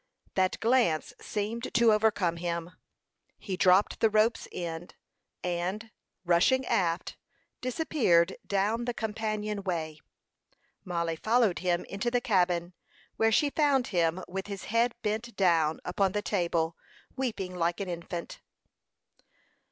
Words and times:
That 0.33 0.59
glance 0.59 1.13
seemed 1.21 1.71
to 1.75 1.93
overcome 1.93 2.37
him; 2.37 2.71
he 3.37 3.55
dropped 3.55 3.99
the 3.99 4.09
rope's 4.09 4.47
end, 4.51 4.95
and, 5.43 5.91
rushing 6.25 6.65
aft, 6.65 7.17
disappeared 7.61 8.35
down 8.47 8.85
the 8.85 8.95
companion 8.95 9.61
way. 9.61 9.99
Mollie 10.83 11.17
followed 11.17 11.59
him 11.59 11.85
into 11.85 12.09
the 12.09 12.19
cabin, 12.19 12.73
where 13.17 13.31
she 13.31 13.51
found 13.51 13.85
him 13.89 14.23
with 14.27 14.47
his 14.47 14.63
head 14.73 14.95
bent 15.03 15.35
down 15.35 15.79
upon 15.85 16.13
the 16.13 16.23
table, 16.23 16.75
weeping 17.15 17.53
like 17.53 17.79
an 17.79 17.87
infant. 17.87 18.39